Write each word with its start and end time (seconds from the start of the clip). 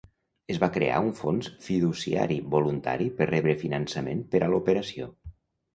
Es 0.53 0.59
va 0.61 0.69
crear 0.77 1.01
un 1.09 1.11
fons 1.19 1.49
fiduciari 1.65 2.39
voluntari 2.57 3.11
per 3.21 3.29
rebre 3.35 3.57
finançament 3.67 4.29
per 4.35 4.45
a 4.45 4.51
l'operació. 4.55 5.15